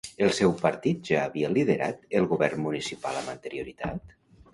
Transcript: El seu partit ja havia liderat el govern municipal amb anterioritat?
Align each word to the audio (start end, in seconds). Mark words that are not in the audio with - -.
El 0.27 0.31
seu 0.35 0.51
partit 0.61 1.03
ja 1.09 1.19
havia 1.25 1.51
liderat 1.57 2.01
el 2.21 2.25
govern 2.31 2.63
municipal 2.63 3.21
amb 3.21 3.33
anterioritat? 3.35 4.17